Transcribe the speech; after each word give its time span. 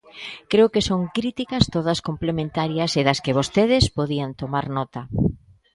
Creo 0.51 0.67
que 0.73 0.85
son 0.89 1.01
críticas 1.17 1.63
todas 1.75 1.99
complementarias 2.07 2.91
e 2.99 3.01
das 3.07 3.19
que 3.23 3.35
vostedes 3.39 3.83
podían 3.97 4.31
tomar 4.41 4.65
nota. 4.77 5.01